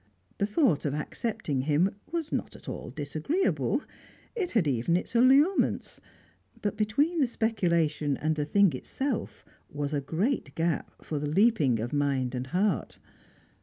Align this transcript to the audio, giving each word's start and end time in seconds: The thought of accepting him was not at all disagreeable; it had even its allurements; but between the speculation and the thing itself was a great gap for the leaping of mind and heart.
The 0.39 0.47
thought 0.47 0.83
of 0.85 0.95
accepting 0.95 1.61
him 1.61 1.93
was 2.11 2.31
not 2.31 2.55
at 2.55 2.67
all 2.67 2.89
disagreeable; 2.89 3.83
it 4.35 4.49
had 4.53 4.65
even 4.67 4.97
its 4.97 5.13
allurements; 5.13 6.01
but 6.63 6.75
between 6.75 7.19
the 7.19 7.27
speculation 7.27 8.17
and 8.17 8.35
the 8.35 8.45
thing 8.45 8.73
itself 8.73 9.45
was 9.69 9.93
a 9.93 10.01
great 10.01 10.55
gap 10.55 11.05
for 11.05 11.19
the 11.19 11.29
leaping 11.29 11.79
of 11.79 11.93
mind 11.93 12.33
and 12.33 12.47
heart. 12.47 12.97